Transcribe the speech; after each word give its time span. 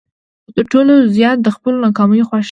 خو 0.43 0.49
تر 0.57 0.65
ټولو 0.71 0.93
زیات 1.15 1.37
د 1.41 1.47
خپلو 1.55 1.77
ناکامیو 1.85 2.27
خوښ 2.29 2.35
یم. 2.37 2.39